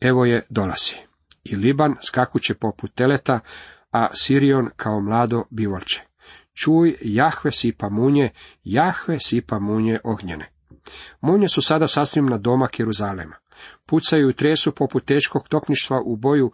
Evo 0.00 0.24
je 0.24 0.46
dolazi. 0.48 0.94
I 1.44 1.56
Liban 1.56 1.96
skakuće 2.02 2.54
poput 2.54 2.94
teleta, 2.94 3.40
a 3.92 4.08
Sirion 4.14 4.68
kao 4.76 5.00
mlado 5.00 5.44
bivolče. 5.50 6.02
Čuj, 6.54 6.96
Jahve 7.00 7.50
sipa 7.50 7.88
munje, 7.88 8.30
Jahve 8.64 9.20
sipa 9.20 9.58
munje 9.58 9.98
ognjene. 10.04 10.52
Munje 11.20 11.48
su 11.48 11.62
sada 11.62 11.88
sasvim 11.88 12.26
na 12.26 12.38
domak 12.38 12.78
Jeruzalema. 12.78 13.36
Pucaju 13.86 14.30
i 14.30 14.34
tresu 14.34 14.72
poput 14.72 15.04
teškog 15.04 15.48
topništva 15.48 16.00
u 16.04 16.16
boju, 16.16 16.52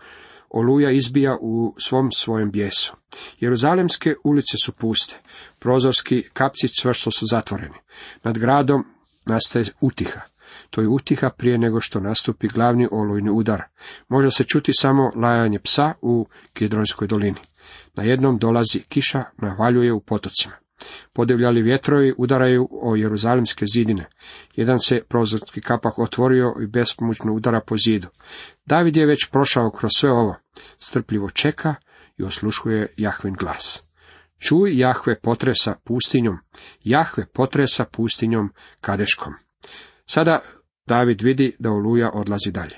oluja 0.50 0.90
izbija 0.90 1.36
u 1.40 1.74
svom 1.78 2.12
svojem 2.12 2.50
bijesu. 2.50 2.96
Jeruzalemske 3.40 4.14
ulice 4.24 4.56
su 4.64 4.72
puste, 4.72 5.18
prozorski 5.58 6.22
kapci 6.32 6.80
čvrsto 6.80 7.10
su 7.10 7.26
zatvoreni. 7.26 7.76
Nad 8.22 8.38
gradom 8.38 8.84
nastaje 9.26 9.64
utiha. 9.80 10.20
To 10.70 10.80
je 10.80 10.88
utiha 10.88 11.30
prije 11.38 11.58
nego 11.58 11.80
što 11.80 12.00
nastupi 12.00 12.48
glavni 12.48 12.88
olujni 12.92 13.30
udar. 13.30 13.62
Može 14.08 14.30
se 14.30 14.44
čuti 14.44 14.72
samo 14.74 15.10
lajanje 15.16 15.58
psa 15.58 15.92
u 16.02 16.28
Kidronskoj 16.52 17.08
dolini. 17.08 17.40
Na 17.94 18.02
jednom 18.02 18.38
dolazi 18.38 18.80
kiša, 18.88 19.24
navaljuje 19.36 19.92
u 19.92 20.00
potocima. 20.00 20.54
Podevljali 21.12 21.62
vjetrovi 21.62 22.14
udaraju 22.18 22.68
o 22.70 22.96
jeruzalimske 22.96 23.64
zidine. 23.74 24.08
Jedan 24.56 24.78
se 24.78 25.00
prozorski 25.08 25.60
kapak 25.60 25.98
otvorio 25.98 26.52
i 26.62 26.66
bespomoćno 26.66 27.32
udara 27.32 27.60
po 27.66 27.76
zidu. 27.76 28.08
David 28.66 28.96
je 28.96 29.06
već 29.06 29.30
prošao 29.30 29.70
kroz 29.70 29.90
sve 29.96 30.12
ovo. 30.12 30.36
Strpljivo 30.78 31.30
čeka 31.30 31.74
i 32.18 32.24
osluškuje 32.24 32.94
Jahvin 32.96 33.34
glas. 33.34 33.82
Čuj 34.38 34.78
Jahve 34.78 35.20
potresa 35.20 35.74
pustinjom, 35.84 36.38
Jahve 36.84 37.26
potresa 37.26 37.84
pustinjom 37.84 38.52
kadeškom. 38.80 39.34
Sada 40.10 40.40
David 40.86 41.22
vidi 41.22 41.56
da 41.58 41.70
oluja 41.70 42.10
odlazi 42.14 42.50
dalje. 42.50 42.76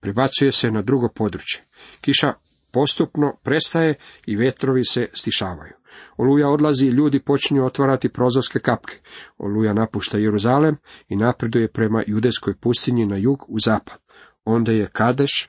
Pribacuje 0.00 0.52
se 0.52 0.70
na 0.70 0.82
drugo 0.82 1.08
područje. 1.08 1.64
Kiša 2.00 2.32
postupno 2.72 3.36
prestaje 3.42 3.94
i 4.26 4.36
vetrovi 4.36 4.84
se 4.84 5.08
stišavaju. 5.12 5.72
Oluja 6.16 6.48
odlazi 6.48 6.86
i 6.86 6.90
ljudi 6.90 7.20
počinju 7.20 7.64
otvarati 7.64 8.08
prozorske 8.08 8.58
kapke. 8.58 8.94
Oluja 9.38 9.74
napušta 9.74 10.18
Jeruzalem 10.18 10.76
i 11.08 11.16
napreduje 11.16 11.68
prema 11.68 12.02
judejskoj 12.06 12.54
pustinji 12.56 13.06
na 13.06 13.16
jug 13.16 13.44
u 13.48 13.58
zapad. 13.58 13.98
Onda 14.44 14.72
je 14.72 14.86
Kadeš, 14.92 15.48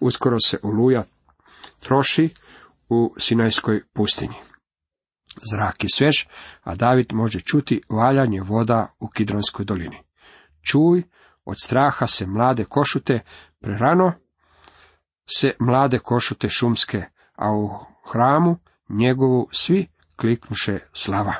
uskoro 0.00 0.36
se 0.46 0.58
Oluja 0.62 1.04
troši 1.80 2.28
u 2.88 3.14
Sinajskoj 3.18 3.82
pustinji. 3.92 4.36
Zrak 5.50 5.84
je 5.84 5.88
svež, 5.94 6.26
a 6.62 6.74
David 6.74 7.12
može 7.12 7.40
čuti 7.40 7.82
valjanje 7.88 8.40
voda 8.40 8.94
u 9.00 9.08
Kidronskoj 9.08 9.64
dolini. 9.64 10.03
Čuj, 10.64 11.02
od 11.44 11.56
straha 11.60 12.06
se 12.06 12.26
mlade 12.26 12.64
košute, 12.64 13.20
prerano 13.60 14.12
se 15.26 15.54
mlade 15.58 15.98
košute 15.98 16.48
šumske, 16.48 17.04
a 17.36 17.50
u 17.50 17.68
hramu 18.12 18.58
njegovu 18.88 19.48
svi 19.52 19.86
kliknuše 20.16 20.78
slava. 20.92 21.34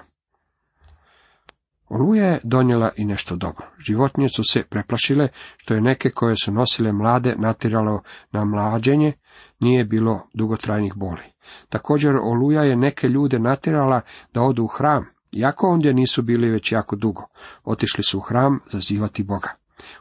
Oluja 1.89 2.27
je 2.27 2.41
donijela 2.43 2.91
i 2.97 3.05
nešto 3.05 3.37
dobro. 3.37 3.67
Životinje 3.79 4.29
su 4.29 4.43
se 4.45 4.63
preplašile, 4.63 5.29
što 5.57 5.75
je 5.75 5.81
neke 5.81 6.11
koje 6.11 6.37
su 6.37 6.53
nosile 6.53 6.93
mlade 6.93 7.35
natiralo 7.39 8.03
na 8.33 8.45
mlađenje, 8.45 9.13
nije 9.61 9.85
bilo 9.85 10.29
dugotrajnih 10.35 10.95
boli. 10.95 11.23
Također 11.69 12.17
Oluja 12.17 12.63
je 12.63 12.77
neke 12.77 13.09
ljude 13.09 13.39
natirala 13.39 14.01
da 14.35 14.43
odu 14.43 14.65
u 14.65 14.67
hram, 14.67 15.07
iako 15.37 15.71
ondje 15.71 15.95
nisu 15.95 16.23
bili 16.23 16.51
već 16.51 16.73
jako 16.73 16.97
dugo. 16.97 17.23
Otišli 17.65 18.05
su 18.05 18.19
u 18.19 18.21
hram 18.21 18.61
zazivati 18.73 19.23
Boga. 19.23 19.49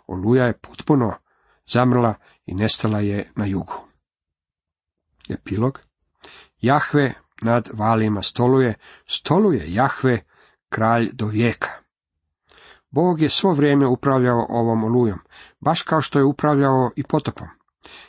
Oluja 0.07 0.45
je 0.45 0.57
potpuno 0.57 1.13
zamrla 1.67 2.13
i 2.45 2.55
nestala 2.55 2.99
je 2.99 3.31
na 3.35 3.45
jugu. 3.45 3.73
Epilog 5.29 5.79
Jahve 6.61 7.13
nad 7.41 7.69
valima 7.73 8.21
stoluje, 8.21 8.73
stoluje 9.07 9.73
Jahve, 9.73 10.23
kralj 10.69 11.09
do 11.13 11.25
vijeka. 11.25 11.69
Bog 12.89 13.21
je 13.21 13.29
svo 13.29 13.53
vrijeme 13.53 13.87
upravljao 13.87 14.45
ovom 14.49 14.83
olujom, 14.83 15.19
baš 15.59 15.81
kao 15.81 16.01
što 16.01 16.19
je 16.19 16.25
upravljao 16.25 16.91
i 16.95 17.03
potopom. 17.03 17.47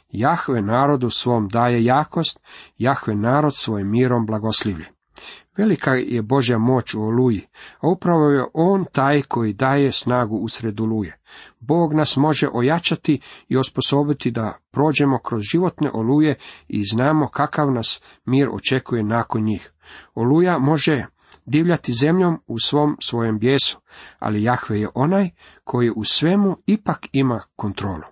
Jahve 0.08 0.62
narodu 0.62 1.10
svom 1.10 1.48
daje 1.48 1.84
jakost, 1.84 2.40
Jahve 2.78 3.14
narod 3.14 3.56
svojim 3.56 3.90
mirom 3.90 4.26
blagoslivlje. 4.26 4.86
Velika 5.56 5.90
je 5.90 6.22
Božja 6.22 6.58
moć 6.58 6.94
u 6.94 7.02
oluji, 7.02 7.46
a 7.80 7.88
upravo 7.88 8.30
je 8.30 8.44
On 8.54 8.84
taj 8.92 9.22
koji 9.22 9.52
daje 9.52 9.92
snagu 9.92 10.36
usred 10.36 10.80
oluje. 10.80 11.18
Bog 11.60 11.94
nas 11.94 12.16
može 12.16 12.48
ojačati 12.52 13.20
i 13.48 13.56
osposobiti 13.56 14.30
da 14.30 14.58
prođemo 14.70 15.18
kroz 15.18 15.42
životne 15.52 15.90
oluje 15.94 16.34
i 16.68 16.84
znamo 16.84 17.28
kakav 17.28 17.72
nas 17.72 18.02
mir 18.24 18.48
očekuje 18.52 19.02
nakon 19.02 19.44
njih. 19.44 19.72
Oluja 20.14 20.58
može 20.58 21.06
divljati 21.46 21.92
zemljom 21.92 22.40
u 22.46 22.58
svom 22.58 22.96
svojem 23.00 23.38
bijesu, 23.38 23.80
ali 24.18 24.42
Jahve 24.42 24.80
je 24.80 24.88
onaj 24.94 25.30
koji 25.64 25.90
u 25.96 26.04
svemu 26.04 26.56
ipak 26.66 27.08
ima 27.12 27.40
kontrolu. 27.56 28.04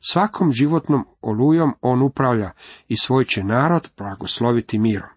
Svakom 0.00 0.52
životnom 0.52 1.04
olujom 1.20 1.74
on 1.80 2.02
upravlja 2.02 2.50
i 2.88 2.96
svoj 2.96 3.24
će 3.24 3.44
narod 3.44 3.90
blagosloviti 3.98 4.78
mirom. 4.78 5.08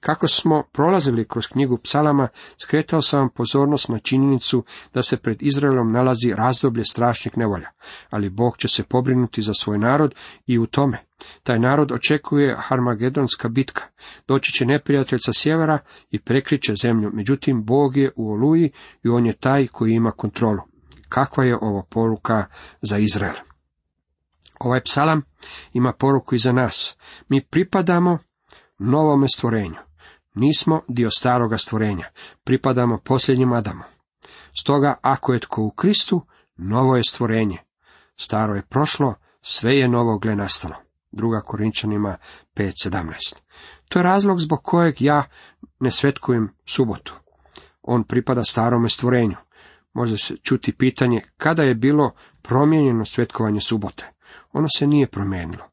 Kako 0.00 0.28
smo 0.28 0.62
prolazili 0.72 1.28
kroz 1.28 1.46
knjigu 1.46 1.78
psalama, 1.78 2.28
skretao 2.62 3.02
sam 3.02 3.20
vam 3.20 3.28
pozornost 3.28 3.88
na 3.88 3.98
činjenicu 3.98 4.64
da 4.94 5.02
se 5.02 5.16
pred 5.16 5.42
Izraelom 5.42 5.92
nalazi 5.92 6.32
razdoblje 6.36 6.84
strašnih 6.84 7.38
nevolja, 7.38 7.70
ali 8.10 8.30
Bog 8.30 8.56
će 8.56 8.68
se 8.68 8.84
pobrinuti 8.84 9.42
za 9.42 9.52
svoj 9.54 9.78
narod 9.78 10.14
i 10.46 10.58
u 10.58 10.66
tome. 10.66 10.98
Taj 11.42 11.58
narod 11.58 11.92
očekuje 11.92 12.56
Harmagedonska 12.58 13.48
bitka. 13.48 13.82
Doći 14.28 14.52
će 14.52 14.66
neprijatelj 14.66 15.18
sa 15.22 15.32
sjevera 15.32 15.78
i 16.10 16.20
prekriće 16.20 16.74
zemlju, 16.82 17.10
međutim 17.14 17.64
Bog 17.64 17.96
je 17.96 18.10
u 18.16 18.32
oluji 18.32 18.70
i 19.04 19.08
on 19.08 19.26
je 19.26 19.32
taj 19.32 19.66
koji 19.66 19.92
ima 19.92 20.10
kontrolu. 20.10 20.60
Kakva 21.08 21.44
je 21.44 21.56
ovo 21.60 21.86
poruka 21.90 22.44
za 22.82 22.98
Izrael? 22.98 23.34
Ovaj 24.60 24.80
psalam 24.82 25.22
ima 25.72 25.92
poruku 25.92 26.34
i 26.34 26.38
za 26.38 26.52
nas. 26.52 26.96
Mi 27.28 27.44
pripadamo 27.50 28.18
novome 28.78 29.26
stvorenju. 29.28 29.76
Nismo 30.34 30.80
dio 30.88 31.10
staroga 31.10 31.58
stvorenja, 31.58 32.10
pripadamo 32.44 32.98
posljednjem 32.98 33.52
Adamu. 33.52 33.82
Stoga, 34.60 34.96
ako 35.02 35.32
je 35.32 35.40
tko 35.40 35.62
u 35.62 35.70
Kristu, 35.70 36.22
novo 36.56 36.96
je 36.96 37.04
stvorenje. 37.04 37.58
Staro 38.16 38.54
je 38.54 38.62
prošlo, 38.62 39.14
sve 39.40 39.78
je 39.78 39.88
novo 39.88 40.18
gle 40.18 40.36
nastalo. 40.36 40.74
Druga 41.12 41.40
Korinčanima 41.40 42.16
5.17. 42.56 43.12
To 43.88 43.98
je 43.98 44.02
razlog 44.02 44.40
zbog 44.40 44.62
kojeg 44.62 45.02
ja 45.02 45.24
ne 45.80 45.90
svetkujem 45.90 46.48
subotu. 46.66 47.14
On 47.82 48.04
pripada 48.04 48.44
starome 48.44 48.88
stvorenju. 48.88 49.36
Može 49.92 50.18
se 50.18 50.36
čuti 50.36 50.72
pitanje 50.72 51.22
kada 51.36 51.62
je 51.62 51.74
bilo 51.74 52.10
promijenjeno 52.42 53.04
svetkovanje 53.04 53.60
subote. 53.60 54.12
Ono 54.52 54.68
se 54.76 54.86
nije 54.86 55.06
promijenilo. 55.06 55.64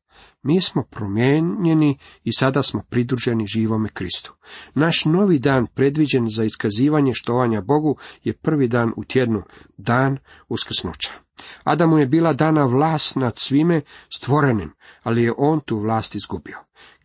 Mi 0.43 0.61
smo 0.61 0.83
promijenjeni 0.83 1.97
i 2.23 2.33
sada 2.33 2.63
smo 2.63 2.81
pridruženi 2.89 3.47
živome 3.47 3.89
Kristu. 3.89 4.33
Naš 4.73 5.05
novi 5.05 5.39
dan 5.39 5.67
predviđen 5.67 6.27
za 6.29 6.43
iskazivanje 6.43 7.13
štovanja 7.13 7.61
Bogu 7.61 7.97
je 8.23 8.33
prvi 8.33 8.67
dan 8.67 8.93
u 8.97 9.03
tjednu, 9.03 9.43
dan 9.77 10.17
uskrsnuća. 10.49 11.11
Adamu 11.63 11.97
je 11.97 12.05
bila 12.05 12.33
dana 12.33 12.65
vlast 12.65 13.15
nad 13.15 13.37
svime 13.37 13.81
stvorenim, 14.15 14.71
ali 15.03 15.23
je 15.23 15.33
on 15.37 15.59
tu 15.59 15.79
vlast 15.79 16.15
izgubio. 16.15 16.57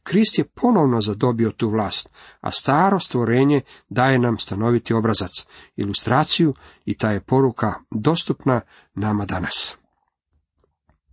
Krist 0.02 0.38
je 0.38 0.45
ponovno 0.45 1.00
zadobio 1.00 1.50
tu 1.50 1.71
vlast, 1.71 2.12
a 2.40 2.50
staro 2.50 2.99
stvorenje 2.99 3.61
daje 3.88 4.18
nam 4.18 4.38
stanoviti 4.38 4.95
obrazac, 4.95 5.47
ilustraciju 5.76 6.54
i 6.85 6.97
ta 6.97 7.11
je 7.11 7.21
poruka 7.21 7.75
dostupna 7.90 8.61
nama 8.95 9.25
danas. 9.25 9.78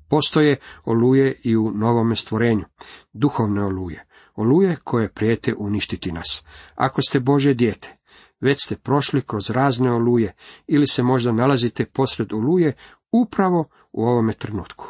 Postoje 0.07 0.57
oluje 0.85 1.39
i 1.43 1.57
u 1.57 1.71
novome 1.71 2.15
stvorenju, 2.15 2.65
duhovne 3.13 3.63
oluje, 3.63 4.05
oluje 4.35 4.77
koje 4.83 5.09
prijete 5.09 5.53
uništiti 5.57 6.11
nas. 6.11 6.43
Ako 6.75 7.01
ste 7.01 7.19
Bože 7.19 7.53
dijete, 7.53 7.97
već 8.39 8.65
ste 8.65 8.75
prošli 8.75 9.21
kroz 9.21 9.49
razne 9.49 9.91
oluje 9.91 10.33
ili 10.67 10.87
se 10.87 11.03
možda 11.03 11.31
nalazite 11.31 11.85
posred 11.85 12.33
oluje 12.33 12.73
upravo 13.11 13.65
u 13.91 14.05
ovome 14.05 14.33
trenutku. 14.33 14.85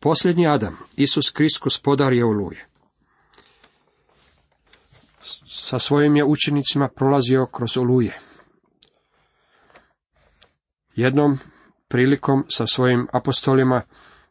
Posljednji 0.00 0.46
Adam, 0.46 0.76
Isus 0.96 1.30
Krist 1.30 1.60
gospodar 1.60 2.12
je 2.12 2.24
oluje. 2.24 2.68
Sa 5.46 5.78
svojim 5.78 6.16
je 6.16 6.24
učenicima 6.24 6.88
prolazio 6.88 7.46
kroz 7.46 7.76
oluje. 7.76 8.18
Jednom 10.94 11.38
prilikom 11.88 12.44
sa 12.48 12.66
svojim 12.66 13.08
apostolima 13.12 13.82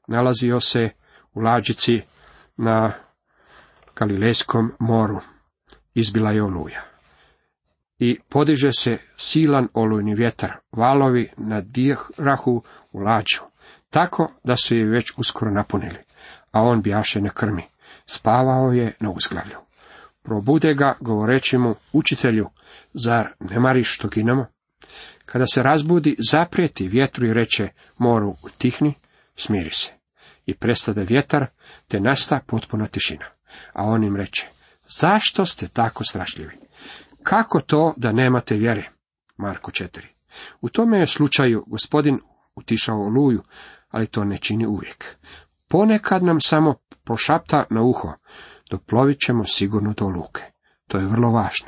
nalazio 0.08 0.60
se 0.60 0.90
u 1.34 1.40
lađici 1.40 2.02
na 2.58 2.91
Galilejskom 3.96 4.72
moru. 4.80 5.20
Izbila 5.93 6.32
je 6.32 6.43
oluja. 6.43 6.84
I 8.00 8.20
podiže 8.30 8.70
se 8.72 8.98
silan 9.17 9.67
olujni 9.74 10.15
vjetar, 10.15 10.52
valovi 10.72 11.32
na 11.38 11.62
dirahu 11.62 12.63
u 12.91 13.00
lađu, 13.00 13.41
tako 13.89 14.32
da 14.43 14.56
su 14.56 14.76
je 14.76 14.86
već 14.86 15.13
uskoro 15.17 15.52
napunili, 15.52 15.98
a 16.52 16.62
on 16.62 16.82
bijaše 16.82 17.22
na 17.22 17.30
krmi. 17.30 17.63
Spavao 18.06 18.72
je 18.72 18.96
na 19.00 19.12
uzglavlju. 19.12 19.58
Probude 20.24 20.74
ga, 20.74 20.98
govoreći 21.00 21.58
mu, 21.58 21.76
učitelju, 21.93 22.50
zar 22.93 23.28
ne 23.39 23.60
mariš 23.60 23.96
što 23.96 24.08
ginemo? 24.08 24.46
Kada 25.26 25.46
se 25.46 25.63
razbudi, 25.63 26.15
zaprijeti 26.32 26.88
vjetru 26.88 27.26
i 27.26 27.34
reče, 27.34 27.70
moru, 27.98 28.36
tihni, 28.58 28.93
smiri 29.36 29.72
se 29.74 29.97
i 30.48 30.54
prestade 30.54 31.04
vjetar, 31.04 31.46
te 31.88 32.00
nasta 32.00 32.40
potpuna 32.48 32.88
tišina. 32.88 33.26
A 33.74 33.84
on 33.84 34.04
im 34.04 34.16
reče, 34.16 34.48
zašto 34.88 35.46
ste 35.46 35.68
tako 35.68 36.04
strašljivi? 36.04 36.58
Kako 37.24 37.62
to 37.62 37.94
da 37.98 38.12
nemate 38.12 38.56
vjere? 38.56 38.90
Marko 39.38 39.72
4. 39.72 40.02
U 40.62 40.70
tome 40.70 41.00
je 41.00 41.08
slučaju 41.08 41.64
gospodin 41.68 42.20
utišao 42.56 43.06
oluju, 43.06 43.44
ali 43.90 44.08
to 44.08 44.24
ne 44.24 44.38
čini 44.38 44.66
uvijek. 44.66 45.18
Ponekad 45.68 46.24
nam 46.24 46.42
samo 46.42 46.76
prošapta 47.04 47.66
na 47.70 47.82
uho, 47.82 48.14
doplovit 48.70 49.20
ćemo 49.20 49.44
sigurno 49.44 49.94
do 49.94 50.08
luke. 50.08 50.44
To 50.88 50.98
je 50.98 51.06
vrlo 51.06 51.32
važno. 51.32 51.68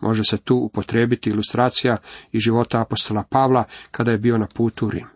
Može 0.00 0.22
se 0.24 0.38
tu 0.38 0.56
upotrijebiti 0.56 1.30
ilustracija 1.30 1.96
iz 2.32 2.42
života 2.42 2.80
apostola 2.80 3.24
Pavla 3.30 3.64
kada 3.90 4.10
je 4.10 4.18
bio 4.18 4.38
na 4.38 4.46
putu 4.46 4.86
u 4.86 4.90
Rim. 4.90 5.06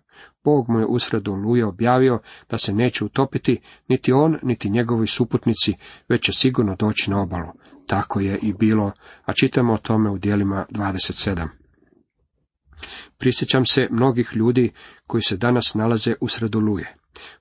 Bog 0.44 0.68
mu 0.68 0.80
je 0.80 0.86
usred 0.86 1.28
oluje 1.28 1.64
objavio 1.64 2.20
da 2.50 2.58
se 2.58 2.72
neće 2.72 3.04
utopiti 3.04 3.60
niti 3.88 4.12
on, 4.12 4.38
niti 4.42 4.70
njegovi 4.70 5.06
suputnici, 5.06 5.74
već 6.08 6.22
će 6.22 6.32
sigurno 6.32 6.76
doći 6.76 7.10
na 7.10 7.22
obalu. 7.22 7.52
Tako 7.86 8.20
je 8.20 8.38
i 8.42 8.52
bilo, 8.52 8.92
a 9.24 9.32
čitamo 9.32 9.72
o 9.72 9.78
tome 9.78 10.10
u 10.10 10.18
dijelima 10.18 10.66
27. 10.70 11.48
Prisjećam 13.18 13.64
se 13.64 13.88
mnogih 13.90 14.30
ljudi 14.34 14.72
koji 15.06 15.22
se 15.22 15.36
danas 15.36 15.74
nalaze 15.74 16.14
usred 16.20 16.56
oluje. 16.56 16.94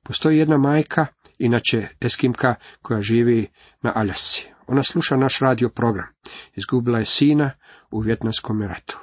Postoji 0.04 0.38
jedna 0.38 0.58
majka, 0.58 1.06
inače 1.38 1.88
Eskimka, 2.02 2.56
koja 2.82 3.02
živi 3.02 3.48
na 3.82 3.92
Aljasci. 3.96 4.50
Ona 4.68 4.84
sluša 4.84 5.18
naš 5.18 5.39
radio 5.39 5.70
program. 5.70 6.08
Izgubila 6.56 7.00
je 7.00 7.06
sina 7.06 7.52
u 7.92 8.00
Vjetnamskom 8.00 8.62
ratu. 8.62 9.00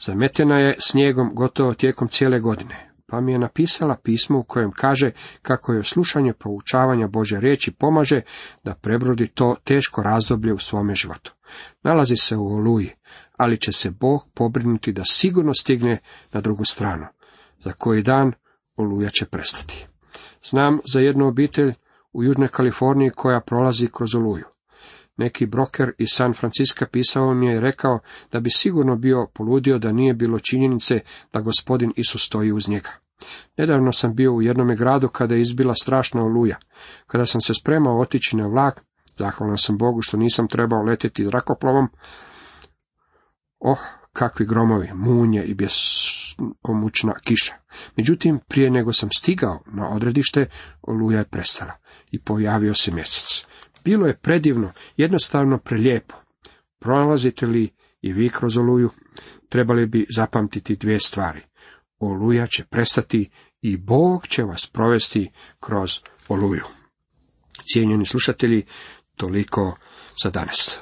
Zametena 0.00 0.58
je 0.58 0.76
snijegom 0.78 1.34
gotovo 1.34 1.74
tijekom 1.74 2.08
cijele 2.08 2.40
godine 2.40 2.87
pa 3.10 3.20
mi 3.20 3.32
je 3.32 3.38
napisala 3.38 3.96
pismo 3.96 4.38
u 4.38 4.42
kojem 4.42 4.72
kaže 4.72 5.10
kako 5.42 5.72
je 5.72 5.82
slušanje 5.82 6.32
poučavanja 6.32 7.06
Bože 7.06 7.40
riječi 7.40 7.72
pomaže 7.72 8.20
da 8.64 8.74
prebrodi 8.74 9.26
to 9.26 9.56
teško 9.64 10.02
razdoblje 10.02 10.52
u 10.52 10.58
svome 10.58 10.94
životu. 10.94 11.34
Nalazi 11.82 12.16
se 12.16 12.36
u 12.36 12.46
oluji, 12.46 12.90
ali 13.36 13.60
će 13.60 13.72
se 13.72 13.90
Bog 13.90 14.28
pobrinuti 14.34 14.92
da 14.92 15.02
sigurno 15.04 15.54
stigne 15.54 15.98
na 16.32 16.40
drugu 16.40 16.64
stranu. 16.64 17.06
Za 17.64 17.72
koji 17.72 18.02
dan 18.02 18.32
oluja 18.76 19.10
će 19.10 19.26
prestati. 19.26 19.86
Znam 20.42 20.78
za 20.92 21.00
jednu 21.00 21.26
obitelj 21.26 21.74
u 22.12 22.24
Južnoj 22.24 22.48
Kaliforniji 22.48 23.10
koja 23.10 23.40
prolazi 23.40 23.88
kroz 23.92 24.14
oluju. 24.14 24.44
Neki 25.18 25.46
broker 25.46 25.92
iz 25.98 26.08
San 26.10 26.34
Francisca 26.34 26.86
pisao 26.86 27.34
mi 27.34 27.46
je 27.46 27.56
i 27.56 27.60
rekao 27.60 27.98
da 28.32 28.40
bi 28.40 28.50
sigurno 28.50 28.96
bio 28.96 29.26
poludio 29.34 29.78
da 29.78 29.92
nije 29.92 30.14
bilo 30.14 30.38
činjenice 30.38 31.00
da 31.32 31.40
gospodin 31.40 31.92
Isus 31.96 32.22
stoji 32.26 32.52
uz 32.52 32.68
njega. 32.68 32.90
Nedavno 33.56 33.92
sam 33.92 34.14
bio 34.14 34.32
u 34.32 34.42
jednome 34.42 34.76
gradu 34.76 35.08
kada 35.08 35.34
je 35.34 35.40
izbila 35.40 35.74
strašna 35.74 36.22
oluja. 36.22 36.56
Kada 37.06 37.26
sam 37.26 37.40
se 37.40 37.54
spremao 37.54 38.00
otići 38.00 38.36
na 38.36 38.46
vlak, 38.46 38.80
zahvalan 39.16 39.58
sam 39.58 39.78
Bogu 39.78 40.02
što 40.02 40.16
nisam 40.16 40.48
trebao 40.48 40.82
letjeti 40.82 41.24
zrakoplovom, 41.24 41.88
oh, 43.58 43.78
kakvi 44.12 44.46
gromovi, 44.46 44.90
munje 44.94 45.44
i 45.44 45.54
bjesomučna 45.54 47.14
kiša. 47.24 47.54
Međutim, 47.96 48.40
prije 48.48 48.70
nego 48.70 48.92
sam 48.92 49.08
stigao 49.12 49.62
na 49.66 49.88
odredište, 49.88 50.46
oluja 50.82 51.18
je 51.18 51.28
prestala 51.28 51.72
i 52.10 52.22
pojavio 52.22 52.74
se 52.74 52.92
mjesec. 52.92 53.48
Bilo 53.88 54.06
je 54.06 54.18
predivno, 54.18 54.72
jednostavno 54.96 55.58
prelijepo. 55.58 56.14
Prolazite 56.78 57.46
li 57.46 57.70
i 58.02 58.12
vi 58.12 58.28
kroz 58.28 58.56
oluju, 58.56 58.90
trebali 59.48 59.86
bi 59.86 60.06
zapamtiti 60.16 60.76
dvije 60.76 61.00
stvari. 61.00 61.40
Oluja 61.98 62.46
će 62.46 62.64
prestati 62.64 63.30
i 63.62 63.76
Bog 63.76 64.26
će 64.26 64.42
vas 64.42 64.66
provesti 64.66 65.30
kroz 65.60 65.90
oluju. 66.28 66.64
Cijenjeni 67.72 68.06
slušatelji, 68.06 68.66
toliko 69.16 69.76
za 70.22 70.30
danas. 70.30 70.80